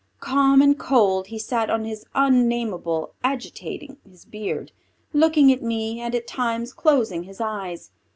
Calm 0.19 0.63
and 0.63 0.79
cold 0.79 1.27
he 1.27 1.37
sat 1.37 1.69
on 1.69 1.85
his 1.85 2.05
unnamable, 2.15 3.13
agitating 3.23 3.97
his 4.03 4.25
beard, 4.25 4.71
looking 5.13 5.51
at 5.51 5.61
me 5.61 5.99
and 6.01 6.15
at 6.15 6.25
times 6.25 6.73
closing 6.73 7.25
his 7.25 7.39
eyes. 7.39 7.91